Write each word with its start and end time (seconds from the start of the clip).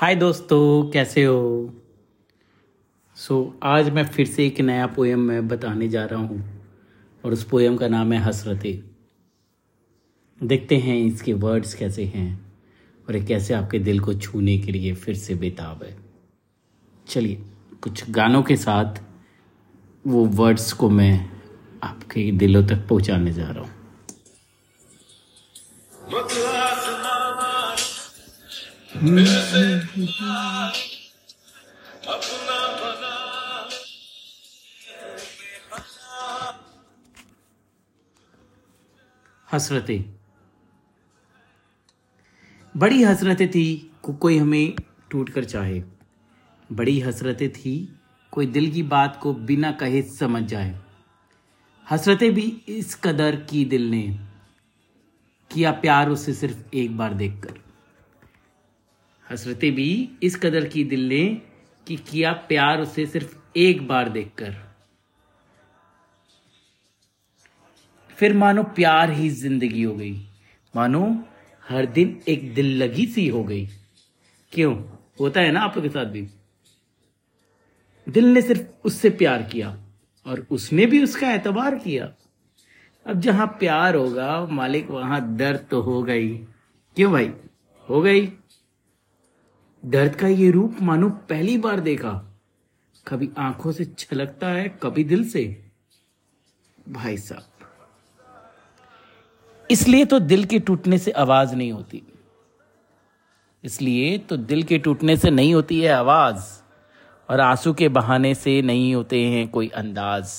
हाय 0.00 0.14
दोस्तों 0.14 0.90
कैसे 0.90 1.24
हो? 1.24 1.72
सो 3.16 3.44
so, 3.44 3.52
आज 3.62 3.88
मैं 3.90 4.04
फिर 4.04 4.26
से 4.26 4.46
एक 4.46 4.60
नया 4.60 4.86
पोएम 4.86 5.20
मैं 5.20 5.48
बताने 5.48 5.88
जा 5.88 6.04
रहा 6.04 6.20
हूँ 6.20 6.44
और 7.24 7.32
उस 7.32 7.42
पोएम 7.44 7.76
का 7.76 7.88
नाम 7.88 8.12
है 8.12 8.18
हसरतें। 8.18 8.78
देखते 10.46 10.76
हैं 10.76 10.96
इसके 10.96 11.32
वर्ड्स 11.32 11.74
कैसे 11.74 12.04
हैं 12.04 12.52
और 13.08 13.16
ये 13.16 13.24
कैसे 13.24 13.54
आपके 13.54 13.78
दिल 13.78 14.00
को 14.00 14.14
छूने 14.14 14.58
के 14.58 14.72
लिए 14.72 14.94
फिर 14.94 15.14
से 15.14 15.34
बेताब 15.34 15.82
है। 15.82 15.96
चलिए 17.08 17.42
कुछ 17.82 18.10
गानों 18.10 18.42
के 18.42 18.56
साथ 18.56 19.02
वो 20.06 20.24
वर्ड्स 20.24 20.72
को 20.72 20.90
मैं 20.90 21.30
आपके 21.82 22.30
दिलों 22.32 22.66
तक 22.66 22.86
पहुँचाने 22.88 23.32
जा 23.32 23.50
रहा 23.50 23.60
हूँ। 23.60 23.70
हसरतें। 28.98 29.18
बड़ी 42.76 43.02
हसरतें 43.02 43.50
थी, 43.50 43.92
को 44.02 44.12
कोई 44.12 44.38
हमें 44.38 44.74
टूट 45.10 45.30
कर 45.30 45.44
चाहे। 45.44 45.82
बड़ी 46.72 47.00
हसरतें 47.00 47.52
थी, 47.52 48.00
कोई 48.32 48.46
दिल 48.46 48.72
की 48.72 48.82
बात 48.82 49.20
को 49.22 49.34
बिना 49.34 49.72
कहे 49.72 50.02
समझ 50.02 50.42
जाए। 50.42 50.80
हसरतें 51.90 52.34
भी 52.34 52.62
इस 52.68 52.94
कदर 52.94 53.36
की 53.36 53.64
दिल 53.64 53.90
ने 53.90 54.26
किया 55.52 55.72
प्यार 55.72 56.08
उसे 56.08 56.34
सिर्फ़ 56.34 56.74
एक 56.74 56.96
बार 56.96 57.14
देखकर। 57.14 57.67
हसरतें 59.32 59.74
भी 59.74 60.10
इस 60.22 60.36
कदर 60.36 60.64
की 60.64 60.84
दिल 60.84 61.08
ने 61.08 61.42
कि 61.86 61.96
किया 61.96 62.32
प्यार 62.32 62.80
उसे 62.80 63.06
सिर्फ़ 63.06 63.38
एक 63.56 63.88
बार 63.88 64.08
देखकर। 64.08 64.54
फिर 68.18 68.34
मानो 68.34 68.62
प्यार 68.62 69.10
ही 69.10 69.30
ज़िंदगी 69.30 69.82
हो 69.82 69.94
गई। 69.94 70.26
मानो 70.76 71.24
हर 71.68 71.86
दिन 71.86 72.22
एक 72.28 72.54
दिल 72.54 72.82
लगी 72.82 73.06
सी 73.06 73.28
हो 73.28 73.44
गई। 73.44 73.66
क्यों? 74.52 74.84
होता 75.20 75.40
है 75.40 75.52
ना 75.52 75.60
आप 75.60 75.76
लोग 75.76 75.84
के 75.84 75.90
साथ 75.90 76.04
भी। 76.04 76.28
दिल 78.08 78.24
ने 78.24 78.42
सिर्फ़ 78.42 78.62
उससे 78.84 79.10
प्यार 79.10 79.42
किया 79.42 79.76
और 80.26 80.46
उसने 80.50 80.86
भी 80.86 81.02
उसका 81.02 81.32
एतबार 81.32 81.74
किया। 81.74 82.12
अब 83.06 83.20
जहाँ 83.20 83.46
प्यार 83.46 83.94
होगा, 83.94 84.46
मालिक 84.46 84.90
वहाँ 84.90 85.36
दर्द 85.36 85.66
तो 85.70 85.80
हो 85.80 86.02
गई। 86.02 86.36
क्यों 86.96 87.12
भाई? 87.12 87.32
हो 87.88 88.02
गई। 88.02 88.32
दर्द 89.82 90.14
का 90.16 90.28
ये 90.28 90.50
रूप 90.50 90.76
मानो 90.82 91.08
पहली 91.28 91.56
बार 91.58 91.80
देखा। 91.80 92.10
कभी 93.06 93.28
आँखों 93.38 93.72
से 93.72 93.84
छलकता 93.84 94.46
है, 94.46 94.68
कभी 94.82 95.04
दिल 95.04 95.28
से। 95.28 95.44
भाई 96.88 97.16
साहब, 97.16 97.44
इसलिए 99.70 100.04
तो 100.04 100.18
दिल 100.20 100.44
के 100.44 100.58
टूटने 100.58 100.98
से 100.98 101.10
आवाज़ 101.10 101.54
नहीं 101.54 101.72
होती। 101.72 102.02
इसलिए 103.64 104.18
तो 104.18 104.36
दिल 104.36 104.62
के 104.62 104.78
टूटने 104.78 105.16
से 105.16 105.30
नहीं 105.30 105.54
होती 105.54 105.80
है 105.80 105.92
आवाज़, 105.92 106.44
और 107.28 107.40
आँसू 107.40 107.72
के 107.74 107.88
बहाने 107.90 108.34
से 108.34 108.60
नहीं 108.62 108.94
होते 108.94 109.24
हैं 109.24 109.48
कोई 109.48 109.68
अंदाज। 109.68 110.32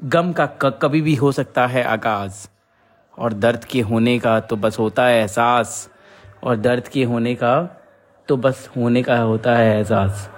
गम 0.00 0.32
का 0.32 0.46
कभी 0.46 1.00
भी 1.00 1.14
हो 1.14 1.32
सकता 1.32 1.66
है 1.66 1.84
आगाज़, 1.84 2.46
और 3.18 3.32
दर्द 3.34 3.64
के 3.64 3.80
होने 3.80 4.18
का 4.18 4.38
तो 4.40 4.56
बस 4.56 4.78
होता 4.78 5.06
है 5.06 5.20
एहसास। 5.20 5.88
और 6.46 6.56
दर्द 6.56 6.88
के 6.88 7.04
होने 7.04 7.34
का 7.34 7.54
तो 8.28 8.36
बस 8.36 8.68
होने 8.76 9.02
का 9.02 9.18
होता 9.18 9.56
है 9.56 9.76
एहसास। 9.76 10.28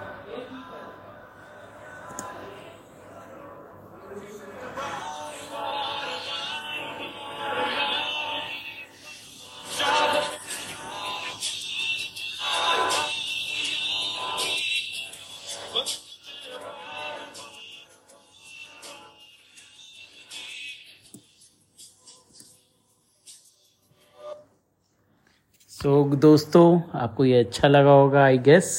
सो 25.79 25.89
so, 26.03 26.15
दोस्तों 26.19 26.99
आपको 26.99 27.25
ये 27.25 27.39
अच्छा 27.39 27.67
लगा 27.67 27.89
होगा 27.89 28.23
आई 28.23 28.37
गेस 28.37 28.71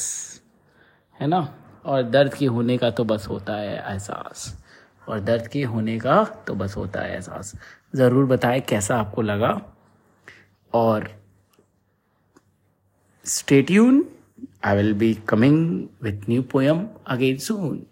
है 1.20 1.26
ना? 1.26 1.38
और 1.84 2.02
दर्द 2.02 2.34
के 2.34 2.46
होने 2.46 2.76
का 2.78 2.90
तो 2.90 3.04
बस 3.04 3.26
होता 3.28 3.54
है 3.56 3.76
एहसास। 3.92 4.42
और 5.08 5.20
दर्द 5.20 5.46
के 5.46 5.62
होने 5.64 5.98
का 5.98 6.24
तो 6.46 6.54
बस 6.54 6.76
होता 6.76 7.00
है 7.00 7.14
एहसास। 7.14 7.54
ज़रूर 7.94 8.26
बताएँ 8.26 8.60
कैसा 8.60 8.96
आपको 8.96 9.22
लगा। 9.22 9.50
और 10.72 11.08
stay tuned 13.24 14.04
I 14.64 14.76
will 14.76 14.92
be 14.94 15.12
coming 15.28 15.88
with 16.02 16.28
new 16.28 16.42
poem 16.42 16.86
again 17.06 17.36
soon 17.38 17.82